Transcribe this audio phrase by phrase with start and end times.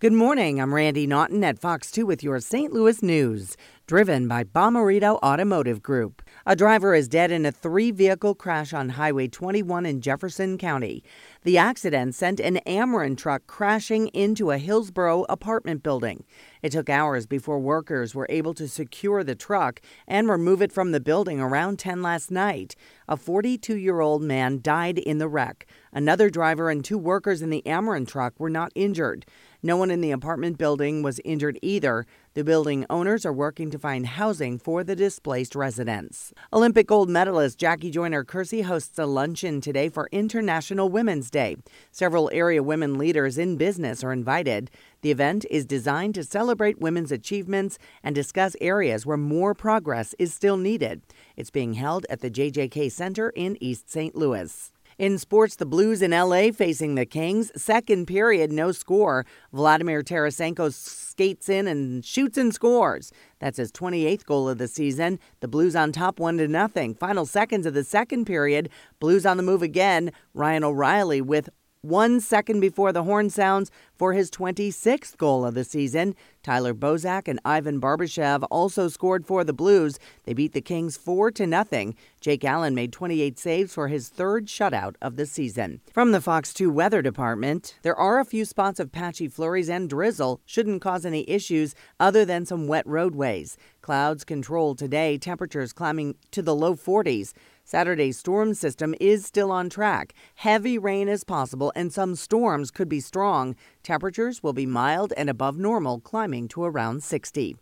[0.00, 0.60] Good morning.
[0.60, 2.72] I'm Randi Naughton at Fox 2 with your St.
[2.72, 6.22] Louis news, driven by Bommarito Automotive Group.
[6.46, 11.04] A driver is dead in a three vehicle crash on Highway 21 in Jefferson County.
[11.42, 16.24] The accident sent an Ameren truck crashing into a Hillsboro apartment building.
[16.62, 20.92] It took hours before workers were able to secure the truck and remove it from
[20.92, 22.74] the building around 10 last night.
[23.06, 25.66] A 42 year old man died in the wreck.
[25.92, 29.26] Another driver and two workers in the Ameren truck were not injured.
[29.62, 32.06] No one in the apartment building was injured either.
[32.34, 36.32] The building owners are working to find housing for the displaced residents.
[36.52, 41.54] Olympic gold medalist Jackie Joyner Kersee hosts a luncheon today for International Women's Day.
[41.92, 44.68] Several area women leaders in business are invited.
[45.02, 50.34] The event is designed to celebrate women's achievements and discuss areas where more progress is
[50.34, 51.02] still needed.
[51.36, 54.16] It's being held at the JJK Center in East St.
[54.16, 54.72] Louis.
[54.96, 57.50] In sports, the Blues in LA facing the Kings.
[57.60, 59.26] Second period, no score.
[59.52, 63.10] Vladimir Tarasenko skates in and shoots and scores.
[63.40, 65.18] That's his 28th goal of the season.
[65.40, 66.94] The Blues on top 1 to nothing.
[66.94, 68.68] Final seconds of the second period,
[69.00, 70.12] Blues on the move again.
[70.32, 71.48] Ryan O'Reilly with
[71.80, 76.14] one second before the horn sounds for his 26th goal of the season.
[76.44, 79.98] Tyler Bozak and Ivan Barbashev also scored for the Blues.
[80.24, 81.96] They beat the Kings 4 to nothing.
[82.20, 85.80] Jake Allen made 28 saves for his third shutout of the season.
[85.92, 89.88] From the Fox 2 Weather Department, there are a few spots of patchy flurries and
[89.88, 90.42] drizzle.
[90.44, 93.56] Shouldn't cause any issues other than some wet roadways.
[93.80, 97.32] Clouds control today, temperatures climbing to the low 40s.
[97.66, 100.12] Saturday's storm system is still on track.
[100.34, 103.56] Heavy rain is possible and some storms could be strong.
[103.82, 105.98] Temperatures will be mild and above normal,
[106.34, 107.56] climbing to around 60.